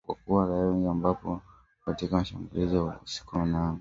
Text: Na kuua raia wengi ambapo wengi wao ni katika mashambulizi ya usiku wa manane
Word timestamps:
Na 0.07 0.13
kuua 0.13 0.45
raia 0.45 0.63
wengi 0.65 0.87
ambapo 0.87 1.29
wengi 1.29 1.39
wao 1.45 1.55
ni 1.79 1.85
katika 1.93 2.15
mashambulizi 2.17 2.75
ya 2.75 2.99
usiku 3.03 3.35
wa 3.37 3.45
manane 3.45 3.69